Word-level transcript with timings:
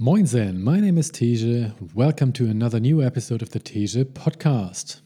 Moinsen, 0.00 0.62
my 0.62 0.80
name 0.80 0.96
is 0.96 1.10
Teje. 1.10 1.74
Welcome 1.94 2.32
to 2.32 2.46
another 2.46 2.80
new 2.80 3.02
episode 3.02 3.42
of 3.42 3.50
the 3.50 3.60
Teje 3.60 4.02
podcast. 4.02 5.02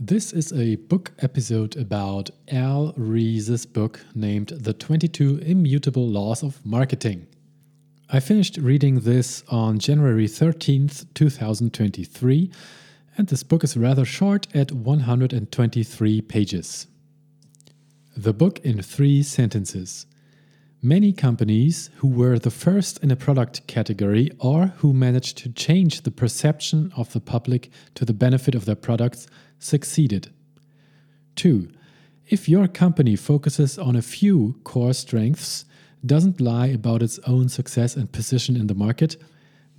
This 0.00 0.32
is 0.32 0.50
a 0.54 0.76
book 0.76 1.12
episode 1.18 1.76
about 1.76 2.30
Al 2.50 2.94
Ries's 2.96 3.66
book 3.66 4.00
named 4.14 4.48
The 4.48 4.72
22 4.72 5.40
Immutable 5.40 6.08
Laws 6.08 6.42
of 6.42 6.64
Marketing. 6.64 7.26
I 8.08 8.18
finished 8.18 8.56
reading 8.56 9.00
this 9.00 9.44
on 9.50 9.78
January 9.78 10.28
13th, 10.28 11.12
2023, 11.12 12.50
and 13.18 13.28
this 13.28 13.42
book 13.42 13.64
is 13.64 13.76
rather 13.76 14.06
short 14.06 14.46
at 14.54 14.72
123 14.72 16.22
pages. 16.22 16.86
The 18.16 18.32
book 18.32 18.60
in 18.60 18.80
three 18.80 19.22
sentences. 19.22 20.06
Many 20.82 21.12
companies 21.12 21.90
who 21.96 22.06
were 22.06 22.38
the 22.38 22.52
first 22.52 23.02
in 23.02 23.10
a 23.10 23.16
product 23.16 23.66
category 23.66 24.30
or 24.38 24.66
who 24.76 24.92
managed 24.92 25.36
to 25.38 25.48
change 25.48 26.02
the 26.02 26.12
perception 26.12 26.92
of 26.96 27.12
the 27.12 27.20
public 27.20 27.68
to 27.96 28.04
the 28.04 28.12
benefit 28.12 28.54
of 28.54 28.64
their 28.64 28.76
products 28.76 29.26
succeeded. 29.58 30.32
2. 31.34 31.68
If 32.28 32.48
your 32.48 32.68
company 32.68 33.16
focuses 33.16 33.76
on 33.76 33.96
a 33.96 34.02
few 34.02 34.60
core 34.62 34.92
strengths, 34.92 35.64
doesn't 36.06 36.40
lie 36.40 36.68
about 36.68 37.02
its 37.02 37.18
own 37.26 37.48
success 37.48 37.96
and 37.96 38.12
position 38.12 38.54
in 38.54 38.68
the 38.68 38.74
market, 38.74 39.16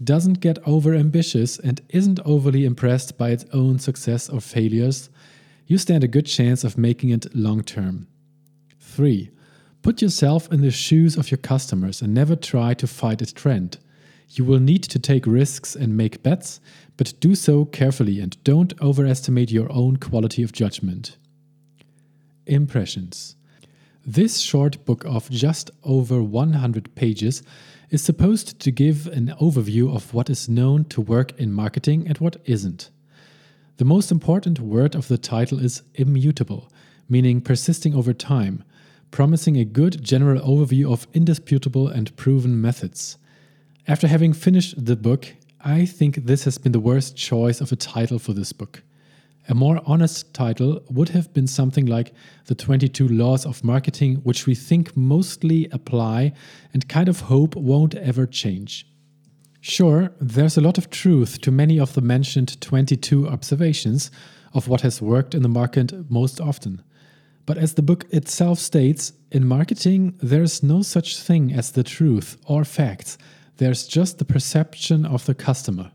doesn't 0.03 0.41
get 0.41 0.59
over 0.67 0.93
ambitious, 0.93 1.57
and 1.59 1.79
isn't 1.87 2.19
overly 2.25 2.65
impressed 2.65 3.17
by 3.17 3.29
its 3.29 3.45
own 3.53 3.79
success 3.79 4.27
or 4.27 4.41
failures, 4.41 5.09
you 5.65 5.77
stand 5.77 6.03
a 6.03 6.09
good 6.09 6.25
chance 6.25 6.65
of 6.65 6.77
making 6.77 7.09
it 7.11 7.33
long 7.33 7.63
term. 7.63 8.07
3 8.81 9.31
Put 9.81 10.01
yourself 10.01 10.51
in 10.51 10.61
the 10.61 10.71
shoes 10.71 11.15
of 11.15 11.31
your 11.31 11.37
customers 11.37 12.01
and 12.01 12.13
never 12.13 12.35
try 12.35 12.73
to 12.73 12.87
fight 12.87 13.21
a 13.21 13.33
trend. 13.33 13.77
You 14.29 14.43
will 14.43 14.59
need 14.59 14.83
to 14.83 14.99
take 14.99 15.25
risks 15.25 15.75
and 15.75 15.95
make 15.95 16.21
bets, 16.21 16.59
but 16.97 17.13
do 17.19 17.33
so 17.33 17.65
carefully 17.65 18.19
and 18.19 18.41
don't 18.43 18.79
overestimate 18.81 19.51
your 19.51 19.71
own 19.71 19.97
quality 19.97 20.43
of 20.43 20.51
judgment. 20.51 21.15
Impressions 22.45 23.35
This 24.05 24.39
short 24.39 24.83
book 24.85 25.05
of 25.05 25.29
just 25.29 25.71
over 25.83 26.21
100 26.21 26.93
pages 26.95 27.41
is 27.89 28.03
supposed 28.03 28.59
to 28.59 28.71
give 28.71 29.07
an 29.07 29.33
overview 29.41 29.93
of 29.95 30.13
what 30.13 30.29
is 30.29 30.49
known 30.49 30.83
to 30.85 31.01
work 31.01 31.31
in 31.39 31.53
marketing 31.53 32.05
and 32.07 32.17
what 32.17 32.37
isn't. 32.45 32.89
The 33.77 33.85
most 33.85 34.11
important 34.11 34.59
word 34.59 34.93
of 34.93 35.07
the 35.07 35.17
title 35.17 35.63
is 35.63 35.83
immutable, 35.95 36.69
meaning 37.07 37.39
persisting 37.39 37.95
over 37.95 38.13
time 38.13 38.63
promising 39.11 39.57
a 39.57 39.65
good 39.65 40.03
general 40.03 40.41
overview 40.41 40.91
of 40.91 41.07
indisputable 41.13 41.87
and 41.87 42.15
proven 42.15 42.61
methods. 42.61 43.17
After 43.87 44.07
having 44.07 44.33
finished 44.33 44.85
the 44.85 44.95
book, 44.95 45.33
I 45.61 45.85
think 45.85 46.25
this 46.25 46.43
has 46.45 46.57
been 46.57 46.71
the 46.71 46.79
worst 46.79 47.17
choice 47.17 47.59
of 47.59 47.71
a 47.71 47.75
title 47.75 48.19
for 48.19 48.33
this 48.33 48.53
book. 48.53 48.83
A 49.49 49.55
more 49.55 49.81
honest 49.85 50.31
title 50.33 50.81
would 50.89 51.09
have 51.09 51.33
been 51.33 51.47
something 51.47 51.87
like 51.87 52.13
The 52.45 52.53
22 52.53 53.07
Laws 53.07 53.45
of 53.47 53.63
Marketing, 53.63 54.17
which 54.17 54.45
we 54.45 54.53
think 54.53 54.95
mostly 54.95 55.67
apply 55.71 56.33
and 56.71 56.87
kind 56.87 57.09
of 57.09 57.21
hope 57.21 57.55
won't 57.55 57.95
ever 57.95 58.27
change. 58.27 58.85
Sure, 59.59 60.13
there's 60.21 60.55
a 60.55 60.61
lot 60.61 60.77
of 60.77 60.89
truth 60.89 61.41
to 61.41 61.51
many 61.51 61.79
of 61.79 61.93
the 61.93 62.01
mentioned 62.01 62.61
22 62.61 63.27
observations 63.27 64.11
of 64.53 64.67
what 64.67 64.81
has 64.81 65.01
worked 65.01 65.33
in 65.33 65.41
the 65.41 65.49
market 65.49 66.09
most 66.09 66.39
often. 66.39 66.83
But 67.49 67.57
as 67.57 67.73
the 67.73 67.81
book 67.81 68.05
itself 68.11 68.59
states, 68.59 69.13
in 69.31 69.43
marketing, 69.43 70.13
there's 70.21 70.61
no 70.61 70.83
such 70.83 71.17
thing 71.17 71.51
as 71.51 71.71
the 71.71 71.81
truth 71.81 72.37
or 72.45 72.63
facts, 72.63 73.17
there's 73.57 73.87
just 73.87 74.19
the 74.19 74.23
perception 74.23 75.03
of 75.03 75.25
the 75.25 75.33
customer. 75.33 75.91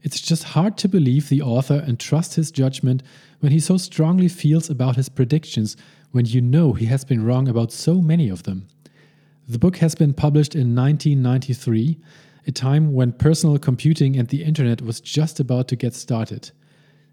It's 0.00 0.22
just 0.22 0.54
hard 0.54 0.78
to 0.78 0.88
believe 0.88 1.28
the 1.28 1.42
author 1.42 1.84
and 1.86 2.00
trust 2.00 2.36
his 2.36 2.50
judgment 2.50 3.02
when 3.40 3.52
he 3.52 3.60
so 3.60 3.76
strongly 3.76 4.26
feels 4.26 4.70
about 4.70 4.96
his 4.96 5.10
predictions 5.10 5.76
when 6.12 6.24
you 6.24 6.40
know 6.40 6.72
he 6.72 6.86
has 6.86 7.04
been 7.04 7.26
wrong 7.26 7.46
about 7.46 7.70
so 7.70 8.00
many 8.00 8.30
of 8.30 8.44
them. 8.44 8.68
The 9.46 9.58
book 9.58 9.76
has 9.76 9.94
been 9.94 10.14
published 10.14 10.54
in 10.54 10.74
1993, 10.74 11.98
a 12.46 12.52
time 12.52 12.94
when 12.94 13.12
personal 13.12 13.58
computing 13.58 14.16
and 14.16 14.28
the 14.28 14.44
internet 14.44 14.80
was 14.80 14.98
just 14.98 15.40
about 15.40 15.68
to 15.68 15.76
get 15.76 15.92
started. 15.92 16.52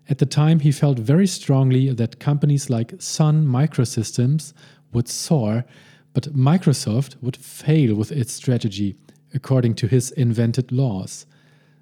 At 0.07 0.19
the 0.19 0.25
time, 0.25 0.59
he 0.59 0.71
felt 0.71 0.99
very 0.99 1.27
strongly 1.27 1.91
that 1.91 2.19
companies 2.19 2.69
like 2.69 2.93
Sun 2.99 3.47
Microsystems 3.47 4.53
would 4.93 5.07
soar, 5.07 5.65
but 6.13 6.35
Microsoft 6.35 7.21
would 7.21 7.35
fail 7.35 7.95
with 7.95 8.11
its 8.11 8.33
strategy, 8.33 8.95
according 9.33 9.75
to 9.75 9.87
his 9.87 10.11
invented 10.11 10.71
laws. 10.71 11.25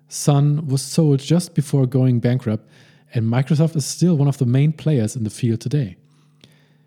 Sun 0.07 0.67
was 0.67 0.81
sold 0.81 1.19
just 1.19 1.53
before 1.53 1.85
going 1.85 2.19
bankrupt, 2.19 2.67
and 3.13 3.25
Microsoft 3.25 3.75
is 3.75 3.85
still 3.85 4.15
one 4.15 4.27
of 4.27 4.37
the 4.37 4.45
main 4.45 4.71
players 4.71 5.15
in 5.15 5.23
the 5.23 5.29
field 5.29 5.59
today. 5.59 5.97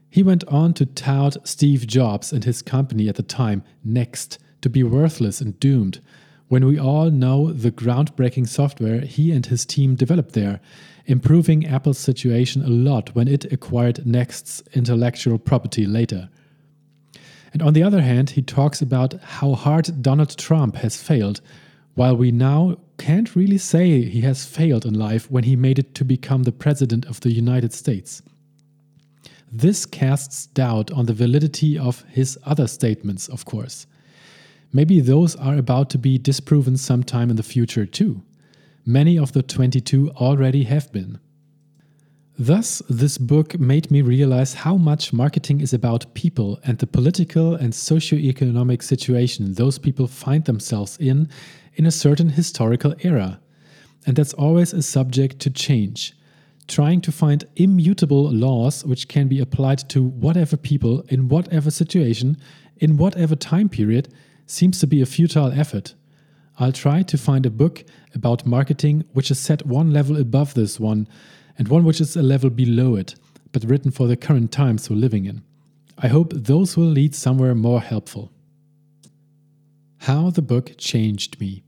He 0.08 0.22
went 0.22 0.44
on 0.44 0.72
to 0.74 0.86
tout 0.86 1.36
Steve 1.46 1.86
Jobs 1.86 2.32
and 2.32 2.44
his 2.44 2.62
company 2.62 3.08
at 3.08 3.16
the 3.16 3.22
time, 3.22 3.62
Next, 3.84 4.38
to 4.62 4.70
be 4.70 4.82
worthless 4.82 5.40
and 5.40 5.58
doomed, 5.60 6.00
when 6.48 6.64
we 6.64 6.78
all 6.78 7.10
know 7.10 7.52
the 7.52 7.72
groundbreaking 7.72 8.48
software 8.48 9.00
he 9.00 9.32
and 9.32 9.46
his 9.46 9.66
team 9.66 9.94
developed 9.94 10.32
there 10.32 10.60
improving 11.06 11.66
Apple's 11.66 11.98
situation 11.98 12.62
a 12.62 12.68
lot 12.68 13.14
when 13.14 13.28
it 13.28 13.50
acquired 13.52 14.04
Next's 14.04 14.62
intellectual 14.74 15.38
property 15.38 15.86
later. 15.86 16.28
And 17.52 17.62
on 17.62 17.72
the 17.72 17.82
other 17.82 18.02
hand, 18.02 18.30
he 18.30 18.42
talks 18.42 18.82
about 18.82 19.14
how 19.22 19.54
hard 19.54 20.02
Donald 20.02 20.36
Trump 20.36 20.76
has 20.76 21.00
failed, 21.00 21.40
while 21.94 22.16
we 22.16 22.30
now 22.30 22.76
can't 22.98 23.34
really 23.34 23.56
say 23.56 24.02
he 24.02 24.20
has 24.22 24.44
failed 24.44 24.84
in 24.84 24.94
life 24.94 25.30
when 25.30 25.44
he 25.44 25.56
made 25.56 25.78
it 25.78 25.94
to 25.94 26.04
become 26.04 26.42
the 26.42 26.52
President 26.52 27.06
of 27.06 27.20
the 27.20 27.32
United 27.32 27.72
States. 27.72 28.20
This 29.50 29.86
casts 29.86 30.46
doubt 30.46 30.90
on 30.90 31.06
the 31.06 31.14
validity 31.14 31.78
of 31.78 32.02
his 32.08 32.38
other 32.44 32.66
statements, 32.66 33.28
of 33.28 33.44
course. 33.44 33.86
Maybe 34.72 35.00
those 35.00 35.36
are 35.36 35.56
about 35.56 35.90
to 35.90 35.98
be 35.98 36.18
disproven 36.18 36.76
sometime 36.76 37.30
in 37.30 37.36
the 37.36 37.42
future, 37.42 37.86
too. 37.86 38.22
Many 38.84 39.18
of 39.18 39.32
the 39.32 39.42
22 39.42 40.10
already 40.12 40.64
have 40.64 40.92
been. 40.92 41.18
Thus, 42.38 42.82
this 42.90 43.16
book 43.16 43.58
made 43.58 43.90
me 43.90 44.02
realize 44.02 44.52
how 44.52 44.76
much 44.76 45.12
marketing 45.12 45.60
is 45.60 45.72
about 45.72 46.12
people 46.12 46.60
and 46.64 46.76
the 46.78 46.86
political 46.86 47.54
and 47.54 47.74
socio-economic 47.74 48.82
situation 48.82 49.54
those 49.54 49.78
people 49.78 50.06
find 50.06 50.44
themselves 50.44 50.98
in 50.98 51.30
in 51.76 51.86
a 51.86 51.90
certain 51.90 52.28
historical 52.30 52.94
era. 53.00 53.40
And 54.06 54.16
that's 54.16 54.34
always 54.34 54.74
a 54.74 54.82
subject 54.82 55.40
to 55.40 55.50
change. 55.50 56.14
Trying 56.68 57.00
to 57.02 57.12
find 57.12 57.44
immutable 57.56 58.30
laws 58.30 58.84
which 58.84 59.08
can 59.08 59.28
be 59.28 59.40
applied 59.40 59.88
to 59.90 60.02
whatever 60.02 60.56
people, 60.58 61.04
in 61.08 61.28
whatever 61.28 61.70
situation, 61.70 62.36
in 62.76 62.98
whatever 62.98 63.34
time 63.34 63.68
period, 63.68 64.12
seems 64.46 64.80
to 64.80 64.86
be 64.86 65.02
a 65.02 65.06
futile 65.06 65.52
effort. 65.52 65.94
I'll 66.58 66.72
try 66.72 67.02
to 67.02 67.18
find 67.18 67.44
a 67.44 67.50
book 67.50 67.84
about 68.14 68.46
marketing 68.46 69.04
which 69.12 69.30
is 69.30 69.38
set 69.38 69.66
one 69.66 69.92
level 69.92 70.16
above 70.16 70.54
this 70.54 70.80
one 70.80 71.06
and 71.58 71.68
one 71.68 71.84
which 71.84 72.00
is 72.00 72.16
a 72.16 72.22
level 72.22 72.50
below 72.50 72.96
it, 72.96 73.14
but 73.52 73.64
written 73.64 73.90
for 73.90 74.06
the 74.06 74.16
current 74.16 74.52
times 74.52 74.88
we're 74.88 74.96
living 74.96 75.26
in. 75.26 75.42
I 75.98 76.08
hope 76.08 76.32
those 76.34 76.76
will 76.76 76.84
lead 76.86 77.14
somewhere 77.14 77.54
more 77.54 77.80
helpful. 77.80 78.32
How 79.98 80.30
the 80.30 80.42
book 80.42 80.72
changed 80.78 81.40
me. 81.40 81.62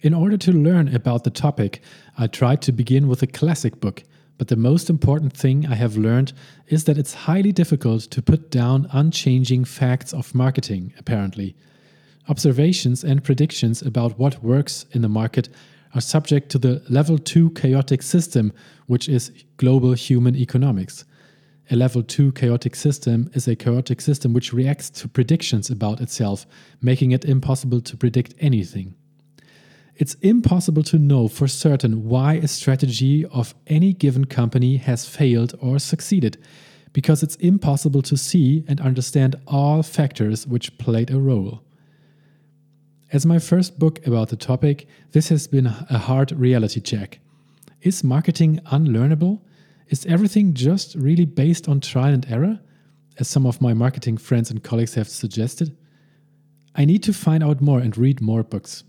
In 0.00 0.14
order 0.14 0.36
to 0.36 0.52
learn 0.52 0.94
about 0.94 1.24
the 1.24 1.30
topic, 1.30 1.80
I 2.16 2.28
tried 2.28 2.62
to 2.62 2.72
begin 2.72 3.08
with 3.08 3.22
a 3.22 3.26
classic 3.26 3.80
book, 3.80 4.04
but 4.36 4.46
the 4.46 4.56
most 4.56 4.88
important 4.88 5.32
thing 5.32 5.66
I 5.66 5.74
have 5.74 5.96
learned 5.96 6.32
is 6.68 6.84
that 6.84 6.98
it's 6.98 7.14
highly 7.26 7.50
difficult 7.50 8.02
to 8.02 8.22
put 8.22 8.50
down 8.50 8.88
unchanging 8.92 9.64
facts 9.64 10.12
of 10.12 10.34
marketing, 10.34 10.92
apparently. 10.98 11.56
Observations 12.28 13.02
and 13.02 13.24
predictions 13.24 13.80
about 13.80 14.18
what 14.18 14.42
works 14.44 14.84
in 14.92 15.00
the 15.00 15.08
market 15.08 15.48
are 15.94 16.00
subject 16.00 16.50
to 16.50 16.58
the 16.58 16.82
level 16.90 17.16
2 17.16 17.50
chaotic 17.50 18.02
system, 18.02 18.52
which 18.86 19.08
is 19.08 19.32
global 19.56 19.94
human 19.94 20.36
economics. 20.36 21.06
A 21.70 21.76
level 21.76 22.02
2 22.02 22.32
chaotic 22.32 22.76
system 22.76 23.30
is 23.32 23.48
a 23.48 23.56
chaotic 23.56 24.02
system 24.02 24.34
which 24.34 24.52
reacts 24.52 24.90
to 24.90 25.08
predictions 25.08 25.70
about 25.70 26.02
itself, 26.02 26.46
making 26.82 27.12
it 27.12 27.24
impossible 27.24 27.80
to 27.80 27.96
predict 27.96 28.34
anything. 28.40 28.94
It's 29.96 30.14
impossible 30.20 30.82
to 30.84 30.98
know 30.98 31.28
for 31.28 31.48
certain 31.48 32.08
why 32.08 32.34
a 32.34 32.48
strategy 32.48 33.24
of 33.26 33.54
any 33.66 33.94
given 33.94 34.26
company 34.26 34.76
has 34.76 35.08
failed 35.08 35.54
or 35.60 35.78
succeeded, 35.78 36.36
because 36.92 37.22
it's 37.22 37.36
impossible 37.36 38.02
to 38.02 38.16
see 38.16 38.64
and 38.68 38.80
understand 38.80 39.36
all 39.46 39.82
factors 39.82 40.46
which 40.46 40.76
played 40.76 41.10
a 41.10 41.18
role. 41.18 41.62
As 43.12 43.24
my 43.24 43.38
first 43.38 43.78
book 43.78 44.06
about 44.06 44.28
the 44.28 44.36
topic, 44.36 44.86
this 45.12 45.28
has 45.28 45.46
been 45.46 45.66
a 45.66 45.98
hard 45.98 46.32
reality 46.32 46.80
check. 46.80 47.20
Is 47.80 48.04
marketing 48.04 48.60
unlearnable? 48.66 49.40
Is 49.88 50.04
everything 50.06 50.52
just 50.52 50.94
really 50.94 51.24
based 51.24 51.68
on 51.68 51.80
trial 51.80 52.12
and 52.12 52.26
error? 52.30 52.60
as 53.18 53.28
some 53.28 53.46
of 53.46 53.60
my 53.60 53.74
marketing 53.74 54.16
friends 54.16 54.50
and 54.50 54.62
colleagues 54.62 54.94
have 54.94 55.08
suggested? 55.08 55.76
I 56.74 56.84
need 56.84 57.02
to 57.04 57.12
find 57.12 57.42
out 57.42 57.60
more 57.60 57.80
and 57.80 57.96
read 57.96 58.20
more 58.20 58.42
books. 58.42 58.84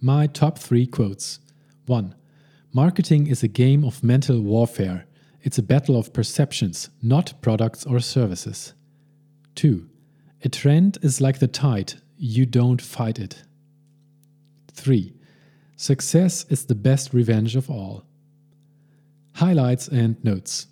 My 0.00 0.26
top 0.26 0.58
three 0.58 0.86
quotes 0.86 1.38
1. 1.86 2.14
Marketing 2.72 3.26
is 3.26 3.42
a 3.42 3.48
game 3.48 3.84
of 3.84 4.02
mental 4.02 4.40
warfare. 4.40 5.06
It's 5.42 5.58
a 5.58 5.62
battle 5.62 5.96
of 5.96 6.12
perceptions, 6.12 6.90
not 7.02 7.34
products 7.40 7.84
or 7.84 8.00
services. 8.00 8.74
2. 9.54 9.88
A 10.44 10.48
trend 10.48 10.98
is 11.02 11.20
like 11.20 11.38
the 11.38 11.46
tide, 11.46 11.94
you 12.22 12.46
don't 12.46 12.80
fight 12.80 13.18
it. 13.18 13.42
3. 14.70 15.12
Success 15.74 16.46
is 16.48 16.66
the 16.66 16.74
best 16.76 17.12
revenge 17.12 17.56
of 17.56 17.68
all. 17.68 18.04
Highlights 19.34 19.88
and 19.88 20.22
notes. 20.22 20.68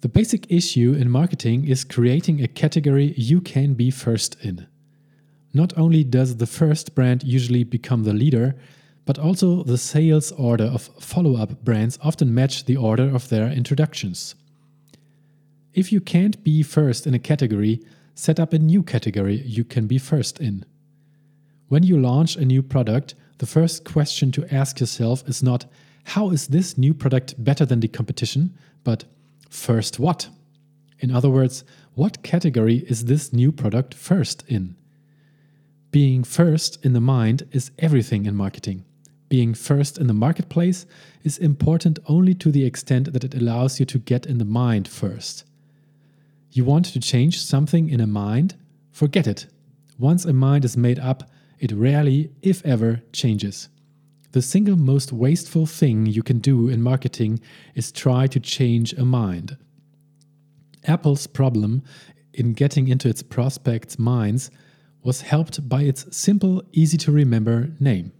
The 0.00 0.08
basic 0.08 0.50
issue 0.50 0.94
in 0.98 1.10
marketing 1.10 1.66
is 1.68 1.84
creating 1.84 2.42
a 2.42 2.48
category 2.48 3.12
you 3.18 3.42
can 3.42 3.74
be 3.74 3.90
first 3.90 4.42
in. 4.42 4.66
Not 5.52 5.76
only 5.76 6.02
does 6.02 6.38
the 6.38 6.46
first 6.46 6.94
brand 6.94 7.24
usually 7.24 7.64
become 7.64 8.04
the 8.04 8.14
leader, 8.14 8.56
but 9.04 9.18
also 9.18 9.62
the 9.64 9.76
sales 9.76 10.32
order 10.32 10.64
of 10.64 10.88
follow 10.98 11.36
up 11.36 11.62
brands 11.62 11.98
often 12.00 12.34
match 12.34 12.64
the 12.64 12.76
order 12.76 13.14
of 13.14 13.28
their 13.28 13.48
introductions. 13.48 14.34
If 15.74 15.92
you 15.92 16.00
can't 16.00 16.42
be 16.42 16.62
first 16.62 17.06
in 17.06 17.12
a 17.12 17.18
category, 17.18 17.82
set 18.18 18.40
up 18.40 18.52
a 18.52 18.58
new 18.58 18.82
category 18.82 19.36
you 19.46 19.62
can 19.62 19.86
be 19.86 19.96
first 19.96 20.40
in. 20.40 20.64
When 21.68 21.84
you 21.84 21.96
launch 21.96 22.34
a 22.34 22.44
new 22.44 22.64
product, 22.64 23.14
the 23.38 23.46
first 23.46 23.84
question 23.84 24.32
to 24.32 24.52
ask 24.52 24.80
yourself 24.80 25.22
is 25.28 25.40
not, 25.40 25.66
how 26.02 26.30
is 26.30 26.48
this 26.48 26.76
new 26.76 26.92
product 26.92 27.42
better 27.42 27.64
than 27.64 27.78
the 27.78 27.86
competition, 27.86 28.58
but 28.82 29.04
first 29.48 30.00
what? 30.00 30.30
In 30.98 31.12
other 31.12 31.30
words, 31.30 31.62
what 31.94 32.24
category 32.24 32.78
is 32.88 33.04
this 33.04 33.32
new 33.32 33.52
product 33.52 33.94
first 33.94 34.42
in? 34.48 34.74
Being 35.92 36.24
first 36.24 36.84
in 36.84 36.94
the 36.94 37.00
mind 37.00 37.46
is 37.52 37.70
everything 37.78 38.26
in 38.26 38.34
marketing. 38.34 38.84
Being 39.28 39.54
first 39.54 39.96
in 39.96 40.08
the 40.08 40.12
marketplace 40.12 40.86
is 41.22 41.38
important 41.38 42.00
only 42.08 42.34
to 42.34 42.50
the 42.50 42.64
extent 42.64 43.12
that 43.12 43.22
it 43.22 43.36
allows 43.36 43.78
you 43.78 43.86
to 43.86 43.98
get 44.00 44.26
in 44.26 44.38
the 44.38 44.44
mind 44.44 44.88
first. 44.88 45.44
You 46.50 46.64
want 46.64 46.86
to 46.86 47.00
change 47.00 47.40
something 47.40 47.88
in 47.90 48.00
a 48.00 48.06
mind? 48.06 48.56
Forget 48.90 49.26
it. 49.26 49.46
Once 49.98 50.24
a 50.24 50.32
mind 50.32 50.64
is 50.64 50.76
made 50.76 50.98
up, 50.98 51.30
it 51.58 51.72
rarely, 51.72 52.30
if 52.42 52.64
ever, 52.64 53.02
changes. 53.12 53.68
The 54.32 54.42
single 54.42 54.76
most 54.76 55.12
wasteful 55.12 55.66
thing 55.66 56.06
you 56.06 56.22
can 56.22 56.38
do 56.38 56.68
in 56.68 56.82
marketing 56.82 57.40
is 57.74 57.90
try 57.90 58.26
to 58.28 58.40
change 58.40 58.92
a 58.92 59.04
mind. 59.04 59.56
Apple's 60.84 61.26
problem 61.26 61.82
in 62.32 62.52
getting 62.52 62.88
into 62.88 63.08
its 63.08 63.22
prospects' 63.22 63.98
minds 63.98 64.50
was 65.02 65.22
helped 65.22 65.68
by 65.68 65.82
its 65.82 66.16
simple, 66.16 66.62
easy 66.72 66.96
to 66.98 67.12
remember 67.12 67.72
name. 67.80 68.12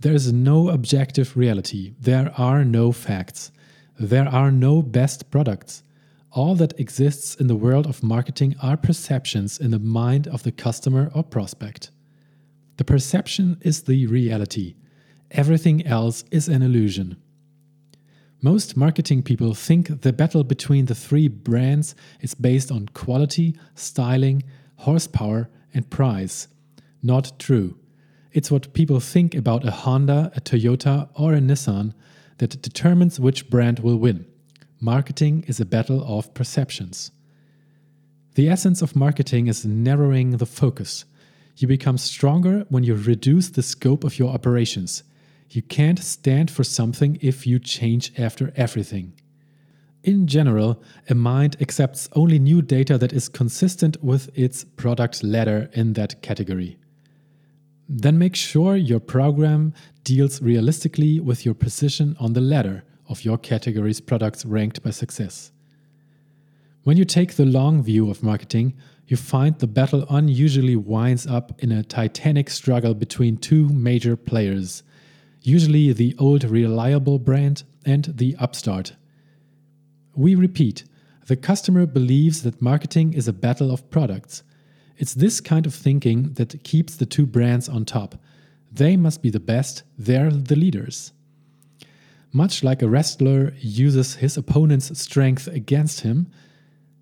There 0.00 0.14
is 0.14 0.32
no 0.32 0.68
objective 0.68 1.36
reality, 1.36 1.94
there 2.00 2.32
are 2.36 2.64
no 2.64 2.90
facts, 2.90 3.52
there 3.98 4.26
are 4.26 4.50
no 4.50 4.82
best 4.82 5.30
products. 5.30 5.84
All 6.34 6.54
that 6.54 6.78
exists 6.80 7.34
in 7.34 7.46
the 7.46 7.56
world 7.56 7.86
of 7.86 8.02
marketing 8.02 8.56
are 8.62 8.78
perceptions 8.78 9.58
in 9.58 9.70
the 9.70 9.78
mind 9.78 10.26
of 10.28 10.44
the 10.44 10.52
customer 10.52 11.10
or 11.14 11.22
prospect. 11.22 11.90
The 12.78 12.84
perception 12.84 13.58
is 13.60 13.82
the 13.82 14.06
reality, 14.06 14.76
everything 15.30 15.86
else 15.86 16.24
is 16.30 16.48
an 16.48 16.62
illusion. 16.62 17.18
Most 18.40 18.78
marketing 18.78 19.22
people 19.22 19.52
think 19.52 20.00
the 20.00 20.12
battle 20.12 20.42
between 20.42 20.86
the 20.86 20.94
three 20.94 21.28
brands 21.28 21.94
is 22.20 22.34
based 22.34 22.72
on 22.72 22.88
quality, 22.88 23.54
styling, 23.74 24.42
horsepower, 24.76 25.50
and 25.74 25.88
price. 25.90 26.48
Not 27.02 27.38
true. 27.38 27.76
It's 28.32 28.50
what 28.50 28.72
people 28.72 29.00
think 29.00 29.34
about 29.34 29.66
a 29.66 29.70
Honda, 29.70 30.32
a 30.34 30.40
Toyota, 30.40 31.10
or 31.14 31.34
a 31.34 31.40
Nissan 31.40 31.92
that 32.38 32.62
determines 32.62 33.20
which 33.20 33.50
brand 33.50 33.80
will 33.80 33.98
win. 33.98 34.24
Marketing 34.84 35.44
is 35.46 35.60
a 35.60 35.64
battle 35.64 36.02
of 36.02 36.34
perceptions. 36.34 37.12
The 38.34 38.48
essence 38.48 38.82
of 38.82 38.96
marketing 38.96 39.46
is 39.46 39.64
narrowing 39.64 40.38
the 40.38 40.44
focus. 40.44 41.04
You 41.56 41.68
become 41.68 41.96
stronger 41.96 42.66
when 42.68 42.82
you 42.82 42.96
reduce 42.96 43.48
the 43.48 43.62
scope 43.62 44.02
of 44.02 44.18
your 44.18 44.30
operations. 44.30 45.04
You 45.50 45.62
can't 45.62 46.00
stand 46.00 46.50
for 46.50 46.64
something 46.64 47.16
if 47.20 47.46
you 47.46 47.60
change 47.60 48.12
after 48.18 48.52
everything. 48.56 49.12
In 50.02 50.26
general, 50.26 50.82
a 51.08 51.14
mind 51.14 51.58
accepts 51.60 52.08
only 52.14 52.40
new 52.40 52.60
data 52.60 52.98
that 52.98 53.12
is 53.12 53.28
consistent 53.28 54.02
with 54.02 54.36
its 54.36 54.64
product 54.64 55.22
ladder 55.22 55.70
in 55.74 55.92
that 55.92 56.22
category. 56.22 56.76
Then 57.88 58.18
make 58.18 58.34
sure 58.34 58.74
your 58.74 58.98
program 58.98 59.74
deals 60.02 60.42
realistically 60.42 61.20
with 61.20 61.44
your 61.44 61.54
position 61.54 62.16
on 62.18 62.32
the 62.32 62.40
ladder 62.40 62.82
of 63.12 63.24
your 63.24 63.38
category's 63.38 64.00
products 64.00 64.44
ranked 64.44 64.82
by 64.82 64.90
success. 64.90 65.52
When 66.82 66.96
you 66.96 67.04
take 67.04 67.36
the 67.36 67.46
long 67.46 67.80
view 67.84 68.10
of 68.10 68.24
marketing, 68.24 68.74
you 69.06 69.16
find 69.16 69.56
the 69.56 69.68
battle 69.68 70.04
unusually 70.10 70.74
winds 70.74 71.24
up 71.24 71.52
in 71.62 71.70
a 71.70 71.84
titanic 71.84 72.50
struggle 72.50 72.94
between 72.94 73.36
two 73.36 73.68
major 73.68 74.16
players, 74.16 74.82
usually 75.42 75.92
the 75.92 76.16
old 76.18 76.42
reliable 76.42 77.20
brand 77.20 77.62
and 77.86 78.06
the 78.16 78.34
upstart. 78.40 78.96
We 80.16 80.34
repeat, 80.34 80.82
the 81.28 81.36
customer 81.36 81.86
believes 81.86 82.42
that 82.42 82.60
marketing 82.60 83.12
is 83.12 83.28
a 83.28 83.32
battle 83.32 83.70
of 83.70 83.88
products 83.90 84.42
it's 85.02 85.14
this 85.14 85.40
kind 85.40 85.66
of 85.66 85.74
thinking 85.74 86.34
that 86.34 86.62
keeps 86.62 86.94
the 86.94 87.06
two 87.06 87.26
brands 87.26 87.68
on 87.68 87.84
top. 87.84 88.14
They 88.70 88.96
must 88.96 89.20
be 89.20 89.30
the 89.30 89.40
best, 89.40 89.82
they're 89.98 90.30
the 90.30 90.54
leaders. 90.54 91.12
Much 92.32 92.64
like 92.64 92.80
a 92.80 92.88
wrestler 92.88 93.52
uses 93.60 94.16
his 94.16 94.36
opponent's 94.38 94.98
strength 94.98 95.46
against 95.48 96.00
him, 96.00 96.30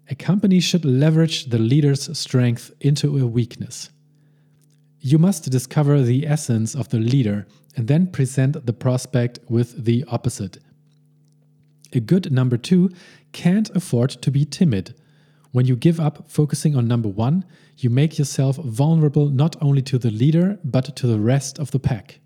a 0.08 0.14
company 0.16 0.58
should 0.58 0.84
leverage 0.84 1.46
the 1.46 1.58
leader's 1.58 2.18
strength 2.18 2.72
into 2.80 3.16
a 3.16 3.26
weakness. 3.26 3.90
You 4.98 5.18
must 5.18 5.48
discover 5.48 6.02
the 6.02 6.26
essence 6.26 6.74
of 6.74 6.88
the 6.88 6.98
leader 6.98 7.46
and 7.76 7.86
then 7.86 8.08
present 8.08 8.66
the 8.66 8.72
prospect 8.72 9.38
with 9.48 9.84
the 9.84 10.04
opposite. 10.08 10.58
A 11.92 12.00
good 12.00 12.32
number 12.32 12.56
two 12.56 12.90
can't 13.32 13.70
afford 13.70 14.10
to 14.10 14.30
be 14.30 14.44
timid. 14.44 14.94
When 15.52 15.66
you 15.66 15.76
give 15.76 16.00
up 16.00 16.28
focusing 16.28 16.76
on 16.76 16.88
number 16.88 17.08
one, 17.08 17.44
you 17.76 17.88
make 17.88 18.18
yourself 18.18 18.56
vulnerable 18.56 19.28
not 19.28 19.56
only 19.62 19.82
to 19.82 19.98
the 19.98 20.10
leader, 20.10 20.58
but 20.64 20.96
to 20.96 21.06
the 21.06 21.20
rest 21.20 21.58
of 21.58 21.70
the 21.70 21.80
pack. 21.80 22.19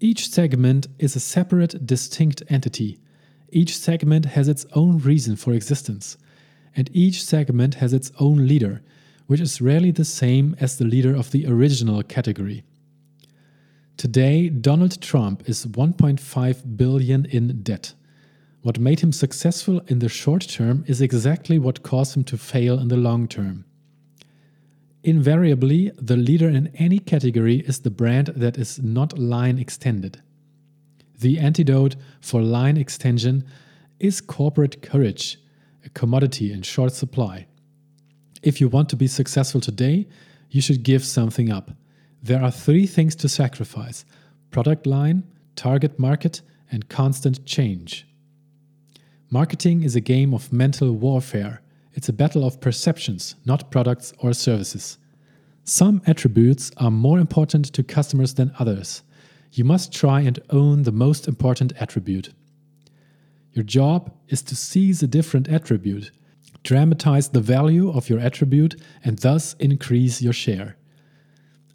Each 0.00 0.30
segment 0.30 0.86
is 1.00 1.16
a 1.16 1.20
separate, 1.20 1.84
distinct 1.84 2.44
entity. 2.48 3.00
Each 3.50 3.76
segment 3.76 4.26
has 4.26 4.46
its 4.46 4.64
own 4.74 4.98
reason 4.98 5.34
for 5.34 5.52
existence. 5.52 6.16
And 6.76 6.88
each 6.92 7.24
segment 7.24 7.76
has 7.76 7.92
its 7.92 8.12
own 8.20 8.46
leader, 8.46 8.80
which 9.26 9.40
is 9.40 9.60
rarely 9.60 9.90
the 9.90 10.04
same 10.04 10.54
as 10.60 10.76
the 10.76 10.84
leader 10.84 11.16
of 11.16 11.32
the 11.32 11.46
original 11.46 12.04
category. 12.04 12.62
Today, 13.96 14.48
Donald 14.48 15.00
Trump 15.02 15.48
is 15.48 15.66
1.5 15.66 16.76
billion 16.76 17.24
in 17.26 17.62
debt. 17.62 17.94
What 18.62 18.78
made 18.78 19.00
him 19.00 19.10
successful 19.10 19.80
in 19.88 19.98
the 19.98 20.08
short 20.08 20.46
term 20.48 20.84
is 20.86 21.00
exactly 21.00 21.58
what 21.58 21.82
caused 21.82 22.16
him 22.16 22.22
to 22.24 22.38
fail 22.38 22.78
in 22.78 22.86
the 22.86 22.96
long 22.96 23.26
term. 23.26 23.64
Invariably, 25.04 25.92
the 25.96 26.16
leader 26.16 26.48
in 26.48 26.68
any 26.74 26.98
category 26.98 27.60
is 27.60 27.80
the 27.80 27.90
brand 27.90 28.28
that 28.36 28.58
is 28.58 28.80
not 28.82 29.18
line 29.18 29.58
extended. 29.58 30.20
The 31.20 31.38
antidote 31.38 31.96
for 32.20 32.42
line 32.42 32.76
extension 32.76 33.44
is 34.00 34.20
corporate 34.20 34.82
courage, 34.82 35.38
a 35.84 35.88
commodity 35.90 36.52
in 36.52 36.62
short 36.62 36.92
supply. 36.92 37.46
If 38.42 38.60
you 38.60 38.68
want 38.68 38.88
to 38.90 38.96
be 38.96 39.06
successful 39.06 39.60
today, 39.60 40.08
you 40.50 40.60
should 40.60 40.82
give 40.82 41.04
something 41.04 41.50
up. 41.50 41.72
There 42.22 42.42
are 42.42 42.50
three 42.50 42.86
things 42.86 43.14
to 43.16 43.28
sacrifice 43.28 44.04
product 44.50 44.86
line, 44.86 45.24
target 45.56 45.98
market, 45.98 46.40
and 46.70 46.88
constant 46.88 47.44
change. 47.44 48.06
Marketing 49.30 49.82
is 49.82 49.94
a 49.94 50.00
game 50.00 50.32
of 50.32 50.52
mental 50.52 50.92
warfare. 50.92 51.60
It's 51.98 52.08
a 52.08 52.12
battle 52.12 52.44
of 52.46 52.60
perceptions, 52.60 53.34
not 53.44 53.72
products 53.72 54.12
or 54.18 54.32
services. 54.32 54.98
Some 55.64 56.00
attributes 56.06 56.70
are 56.76 56.92
more 56.92 57.18
important 57.18 57.64
to 57.72 57.82
customers 57.82 58.34
than 58.34 58.54
others. 58.56 59.02
You 59.50 59.64
must 59.64 59.92
try 59.92 60.20
and 60.20 60.38
own 60.50 60.84
the 60.84 60.92
most 60.92 61.26
important 61.26 61.72
attribute. 61.80 62.32
Your 63.52 63.64
job 63.64 64.14
is 64.28 64.42
to 64.42 64.54
seize 64.54 65.02
a 65.02 65.08
different 65.08 65.48
attribute, 65.48 66.12
dramatize 66.62 67.30
the 67.30 67.40
value 67.40 67.90
of 67.90 68.08
your 68.08 68.20
attribute, 68.20 68.80
and 69.02 69.18
thus 69.18 69.54
increase 69.54 70.22
your 70.22 70.32
share. 70.32 70.76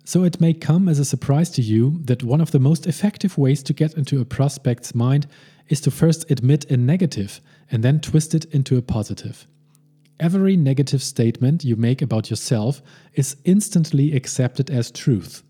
So 0.05 0.23
it 0.23 0.39
may 0.39 0.53
come 0.53 0.87
as 0.87 0.99
a 0.99 1.11
surprise 1.13 1.49
to 1.49 1.61
you 1.61 1.99
that 2.05 2.23
one 2.23 2.39
of 2.39 2.51
the 2.51 2.59
most 2.59 2.87
effective 2.87 3.37
ways 3.37 3.61
to 3.63 3.73
get 3.73 3.95
into 3.95 4.21
a 4.21 4.25
prospect's 4.25 4.95
mind 4.95 5.27
is 5.67 5.81
to 5.81 5.91
first 5.91 6.31
admit 6.31 6.71
a 6.71 6.77
negative 6.77 7.41
and 7.69 7.83
then 7.83 7.99
twist 7.99 8.33
it 8.33 8.45
into 8.53 8.77
a 8.77 8.81
positive. 8.81 9.47
Every 10.23 10.55
negative 10.55 11.03
statement 11.03 11.65
you 11.65 11.75
make 11.75 12.01
about 12.01 12.29
yourself 12.29 12.81
is 13.13 13.35
instantly 13.43 14.15
accepted 14.15 14.69
as 14.69 14.89
truth. 14.89 15.43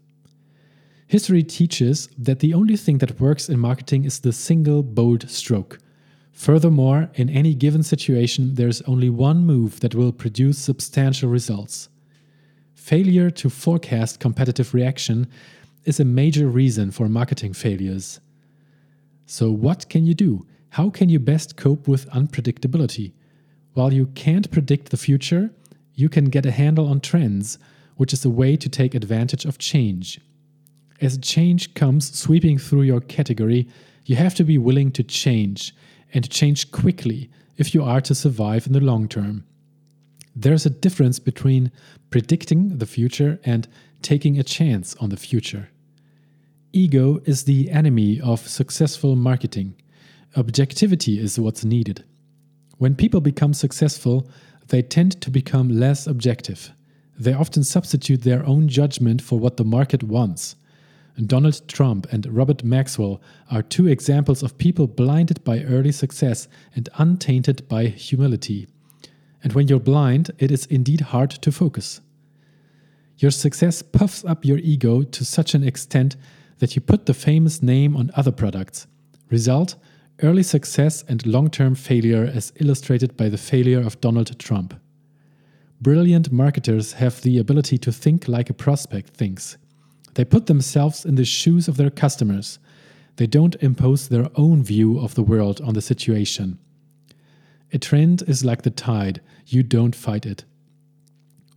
History 1.06 1.44
teaches 1.44 2.10
that 2.18 2.40
the 2.40 2.56
only 2.56 2.76
thing 2.76 2.98
that 2.98 3.20
works 3.20 3.50
in 3.50 3.60
marketing 3.60 4.04
is 4.04 4.20
the 4.20 4.34
single 4.34 4.82
bold 4.82 5.30
stroke. 5.30 5.78
Furthermore, 6.32 7.12
in 7.14 7.30
any 7.30 7.54
given 7.54 7.84
situation, 7.84 8.56
there's 8.56 8.82
only 8.88 9.12
one 9.12 9.46
move 9.46 9.80
that 9.82 9.94
will 9.94 10.12
produce 10.12 10.58
substantial 10.58 11.30
results. 11.30 11.90
Failure 12.74 13.30
to 13.30 13.52
forecast 13.52 14.20
competitive 14.20 14.74
reaction 14.74 15.28
is 15.86 16.00
a 16.00 16.06
major 16.20 16.48
reason 16.48 16.90
for 16.90 17.08
marketing 17.08 17.54
failures. 17.54 18.20
So, 19.28 19.52
what 19.52 19.88
can 19.88 20.08
you 20.08 20.16
do? 20.16 20.48
How 20.70 20.90
can 20.90 21.10
you 21.10 21.20
best 21.20 21.58
cope 21.58 21.88
with 21.88 22.10
unpredictability? 22.10 23.14
While 23.74 23.94
you 23.94 24.08
can't 24.08 24.52
predict 24.52 24.90
the 24.90 24.98
future, 24.98 25.52
you 25.96 26.10
can 26.10 26.26
get 26.26 26.46
a 26.46 26.52
handle 26.52 26.88
on 26.88 27.02
trends, 27.02 27.58
which 27.98 28.14
is 28.14 28.26
a 28.26 28.30
way 28.30 28.56
to 28.58 28.70
take 28.70 28.96
advantage 28.96 29.46
of 29.46 29.58
change. 29.58 30.20
As 31.02 31.18
change 31.18 31.74
comes 31.74 32.18
sweeping 32.18 32.58
through 32.58 32.84
your 32.84 33.02
category, 33.02 33.68
you 34.06 34.16
have 34.16 34.36
to 34.36 34.44
be 34.44 34.58
willing 34.58 34.92
to 34.92 35.04
change 35.04 35.74
and 36.14 36.24
to 36.24 36.30
change 36.30 36.72
quickly 36.72 37.30
if 37.58 37.74
you 37.74 37.84
are 37.84 38.02
to 38.02 38.16
survive 38.16 38.68
in 38.68 38.74
the 38.74 38.80
long 38.80 39.08
term. 39.08 39.44
There's 40.36 40.66
a 40.66 40.72
difference 40.72 41.20
between 41.20 41.72
predicting 42.10 42.78
the 42.78 42.86
future 42.86 43.40
and 43.44 43.68
taking 44.02 44.38
a 44.38 44.44
chance 44.44 44.96
on 44.96 45.10
the 45.10 45.18
future. 45.18 45.70
Ego 46.74 47.22
is 47.26 47.44
the 47.44 47.70
enemy 47.70 48.20
of 48.20 48.48
successful 48.48 49.16
marketing. 49.16 49.76
Objectivity 50.36 51.20
is 51.20 51.40
what's 51.40 51.64
needed. 51.64 52.04
When 52.78 52.96
people 52.96 53.22
become 53.22 53.54
successful, 53.54 54.28
they 54.68 54.82
tend 54.82 55.22
to 55.22 55.30
become 55.30 55.80
less 55.80 56.08
objective. 56.08 56.72
They 57.18 57.34
often 57.34 57.64
substitute 57.64 58.24
their 58.24 58.46
own 58.46 58.68
judgment 58.68 59.22
for 59.22 59.38
what 59.38 59.58
the 59.58 59.64
market 59.64 60.04
wants. 60.04 60.56
Donald 61.28 61.68
Trump 61.68 62.08
and 62.12 62.26
Robert 62.26 62.64
Maxwell 62.64 63.22
are 63.52 63.62
two 63.62 63.88
examples 63.88 64.42
of 64.42 64.58
people 64.58 64.88
blinded 64.88 65.44
by 65.44 65.64
early 65.64 65.92
success 65.92 66.48
and 66.76 66.90
untainted 66.98 67.68
by 67.68 67.86
humility. 67.86 68.68
And 69.44 69.54
when 69.54 69.68
you're 69.68 69.80
blind, 69.80 70.32
it 70.40 70.50
is 70.52 70.66
indeed 70.66 71.02
hard 71.02 71.30
to 71.30 71.52
focus. 71.52 72.02
Your 73.18 73.30
success 73.30 73.84
puffs 73.84 74.26
up 74.26 74.44
your 74.44 74.58
ego 74.58 75.04
to 75.04 75.24
such 75.24 75.54
an 75.54 75.64
extent 75.64 76.16
that 76.58 76.76
you 76.76 76.82
put 76.82 77.06
the 77.06 77.14
famous 77.14 77.62
name 77.62 77.96
on 77.96 78.10
other 78.16 78.32
products. 78.32 78.88
Result 79.30 79.76
early 80.22 80.44
success 80.44 81.04
and 81.08 81.26
long 81.26 81.50
term 81.50 81.76
failure, 81.76 82.24
as 82.24 82.54
illustrated 82.60 83.18
by 83.18 83.30
the 83.30 83.38
failure 83.38 83.82
of 83.82 84.00
Donald 84.02 84.38
Trump. 84.40 84.80
Brilliant 85.82 86.32
marketers 86.32 86.94
have 86.94 87.22
the 87.22 87.38
ability 87.38 87.78
to 87.80 87.92
think 87.92 88.28
like 88.28 88.50
a 88.50 88.54
prospect 88.54 89.10
thinks. 89.10 89.58
They 90.14 90.24
put 90.24 90.46
themselves 90.46 91.06
in 91.06 91.16
the 91.16 91.26
shoes 91.26 91.68
of 91.68 91.78
their 91.78 91.90
customers. 91.90 92.60
They 93.16 93.28
don't 93.28 93.56
impose 93.56 94.08
their 94.08 94.30
own 94.36 94.64
view 94.64 95.00
of 95.00 95.16
the 95.16 95.24
world 95.24 95.60
on 95.62 95.74
the 95.74 95.82
situation. 95.82 96.60
A 97.74 97.80
trend 97.80 98.24
is 98.28 98.46
like 98.46 98.62
the 98.62 98.70
tide, 98.70 99.22
you 99.48 99.64
don't 99.64 99.96
fight 99.96 100.26
it. 100.26 100.46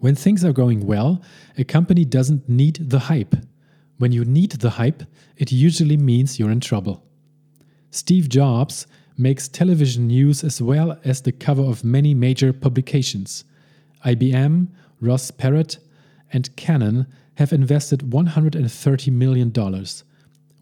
When 0.00 0.14
things 0.14 0.44
are 0.44 0.52
going 0.52 0.86
well, 0.86 1.22
a 1.56 1.64
company 1.64 2.04
doesn't 2.04 2.48
need 2.48 2.90
the 2.90 3.00
hype. 3.00 3.36
When 3.98 4.12
you 4.12 4.24
need 4.24 4.52
the 4.52 4.70
hype, 4.70 5.04
it 5.36 5.52
usually 5.52 5.96
means 5.96 6.38
you're 6.38 6.50
in 6.50 6.60
trouble. 6.60 7.05
Steve 7.90 8.28
Jobs 8.28 8.86
makes 9.16 9.48
television 9.48 10.08
news 10.08 10.44
as 10.44 10.60
well 10.60 10.98
as 11.04 11.22
the 11.22 11.32
cover 11.32 11.62
of 11.62 11.84
many 11.84 12.14
major 12.14 12.52
publications. 12.52 13.44
IBM, 14.04 14.68
Ross 15.00 15.30
Perot, 15.30 15.78
and 16.32 16.54
Canon 16.56 17.06
have 17.36 17.52
invested 17.52 18.00
$130 18.00 19.12
million. 19.12 19.52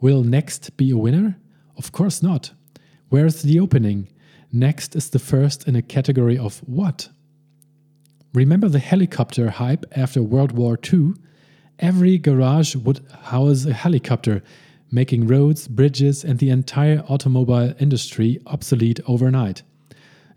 Will 0.01 0.23
Next 0.23 0.77
be 0.77 0.91
a 0.91 0.97
winner? 0.97 1.37
Of 1.77 1.93
course 1.93 2.23
not. 2.23 2.53
Where's 3.09 3.43
the 3.43 3.61
opening? 3.61 4.09
Next 4.53 4.95
is 4.95 5.11
the 5.11 5.19
first 5.19 5.67
in 5.67 5.75
a 5.77 5.83
category 5.83 6.39
of 6.39 6.59
what? 6.59 7.09
Remember 8.33 8.69
the 8.69 8.79
helicopter 8.79 9.51
hype 9.51 9.85
after 9.97 10.23
World 10.23 10.53
War 10.53 10.79
II? 10.93 11.15
Every 11.79 12.19
garage 12.19 12.77
would 12.77 13.01
house 13.23 13.65
a 13.65 13.73
helicopter, 13.73 14.43
making 14.95 15.27
roads, 15.27 15.67
bridges, 15.67 16.25
and 16.25 16.39
the 16.39 16.51
entire 16.51 17.03
automobile 17.09 17.75
industry 17.81 18.41
obsolete 18.47 19.01
overnight. 19.09 19.63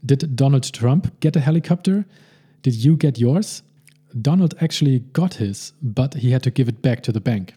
Did 0.03 0.35
Donald 0.35 0.63
Trump 0.73 1.19
get 1.19 1.35
a 1.35 1.39
helicopter? 1.39 2.05
Did 2.63 2.73
you 2.73 2.97
get 2.97 3.19
yours? 3.19 3.61
Donald 4.19 4.55
actually 4.59 4.99
got 5.13 5.35
his, 5.35 5.73
but 5.81 6.15
he 6.15 6.31
had 6.31 6.41
to 6.41 6.51
give 6.51 6.67
it 6.67 6.81
back 6.81 7.03
to 7.03 7.11
the 7.11 7.21
bank. 7.21 7.53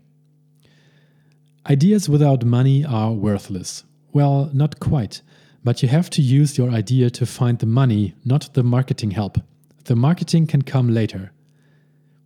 Ideas 1.69 2.09
without 2.09 2.45
money 2.45 2.85
are 2.85 3.13
worthless. 3.13 3.85
Well, 4.13 4.51
not 4.53 4.79
quite. 4.79 5.23
But 5.65 5.83
you 5.83 5.89
have 5.89 6.11
to 6.11 6.23
use 6.23 6.59
your 6.59 6.71
idea 6.71 7.09
to 7.11 7.25
find 7.27 7.59
the 7.59 7.67
money, 7.67 8.15
not 8.25 8.53
the 8.55 8.63
marketing 8.63 9.13
help. 9.13 9.39
The 9.85 9.97
marketing 9.97 10.47
can 10.47 10.63
come 10.63 10.93
later. 10.93 11.33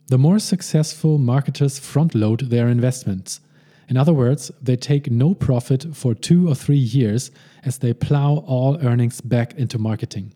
The 0.09 0.19
more 0.19 0.39
successful 0.39 1.19
marketers 1.19 1.79
front 1.79 2.15
load 2.15 2.51
their 2.51 2.69
investments. 2.69 3.41
In 3.89 3.97
other 3.97 4.13
words, 4.13 4.51
they 4.61 4.77
take 4.77 5.11
no 5.11 5.35
profit 5.35 5.95
for 5.95 6.15
two 6.15 6.49
or 6.49 6.55
three 6.55 6.77
years 6.77 7.31
as 7.65 7.79
they 7.79 7.93
plow 7.93 8.45
all 8.47 8.79
earnings 8.83 9.21
back 9.21 9.55
into 9.55 9.79
marketing. 9.79 10.33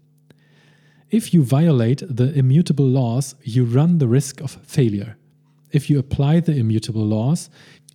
If 1.10 1.32
you 1.32 1.42
violate 1.42 2.02
the 2.08 2.32
immutable 2.34 2.86
laws, 2.86 3.34
you 3.42 3.64
run 3.64 3.98
the 3.98 4.08
risk 4.08 4.40
of 4.42 4.58
failure. 4.66 5.16
If 5.70 5.88
you 5.88 5.98
apply 5.98 6.40
the 6.40 6.56
immutable 6.56 7.04
laws, 7.04 7.48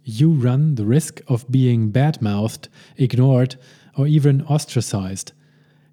you 0.04 0.32
run 0.32 0.76
the 0.76 0.86
risk 0.86 1.22
of 1.28 1.50
being 1.50 1.92
bad 1.92 2.22
mouthed, 2.22 2.70
ignored, 2.98 3.56
or 3.96 4.08
even 4.08 4.42
ostracized. 4.44 5.32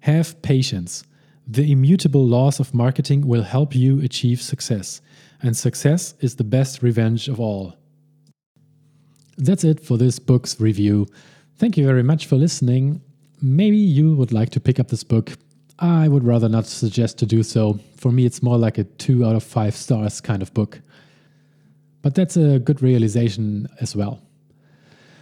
Have 0.01 0.41
patience. 0.41 1.03
The 1.47 1.71
immutable 1.71 2.25
laws 2.25 2.59
of 2.59 2.73
marketing 2.73 3.27
will 3.27 3.43
help 3.43 3.75
you 3.75 4.01
achieve 4.01 4.41
success, 4.41 5.01
and 5.41 5.55
success 5.55 6.15
is 6.19 6.35
the 6.35 6.43
best 6.43 6.81
revenge 6.81 7.27
of 7.27 7.39
all. 7.39 7.75
That's 9.37 9.63
it 9.63 9.79
for 9.79 9.97
this 9.97 10.19
book's 10.19 10.59
review. 10.59 11.07
Thank 11.57 11.77
you 11.77 11.85
very 11.85 12.03
much 12.03 12.25
for 12.25 12.35
listening. 12.35 13.01
Maybe 13.41 13.77
you 13.77 14.15
would 14.15 14.31
like 14.31 14.49
to 14.51 14.59
pick 14.59 14.79
up 14.79 14.89
this 14.89 15.03
book. 15.03 15.31
I 15.79 16.07
would 16.07 16.23
rather 16.23 16.47
not 16.47 16.67
suggest 16.67 17.17
to 17.19 17.25
do 17.25 17.41
so. 17.41 17.79
For 17.95 18.11
me, 18.11 18.25
it's 18.25 18.43
more 18.43 18.57
like 18.57 18.77
a 18.77 18.83
2 18.83 19.25
out 19.25 19.35
of 19.35 19.43
5 19.43 19.75
stars 19.75 20.21
kind 20.21 20.41
of 20.41 20.53
book. 20.53 20.79
But 22.01 22.15
that's 22.15 22.37
a 22.37 22.59
good 22.59 22.81
realization 22.81 23.67
as 23.79 23.95
well. 23.95 24.21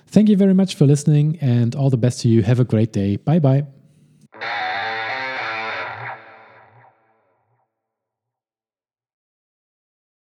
Thank 0.07 0.27
you 0.27 0.35
very 0.35 0.53
much 0.53 0.75
for 0.75 0.85
listening 0.85 1.37
and 1.39 1.75
all 1.75 1.89
the 1.89 1.97
best 1.97 2.21
to 2.21 2.29
you. 2.29 2.41
Have 2.41 2.59
a 2.59 2.65
great 2.65 2.91
day. 2.91 3.15
Bye 3.17 3.39
bye. 3.39 3.65